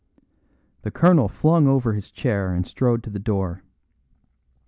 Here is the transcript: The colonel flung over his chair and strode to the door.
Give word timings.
The 0.81 0.89
colonel 0.89 1.27
flung 1.27 1.67
over 1.67 1.93
his 1.93 2.09
chair 2.09 2.53
and 2.55 2.65
strode 2.65 3.03
to 3.03 3.11
the 3.11 3.19
door. 3.19 3.61